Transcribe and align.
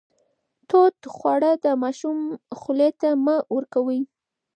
تود 0.69 0.97
خواړه 1.15 1.51
د 1.65 1.65
ماشوم 1.83 2.17
خولې 2.59 2.89
ته 3.01 3.09
مه 3.25 3.35
ورکوئ. 3.55 4.01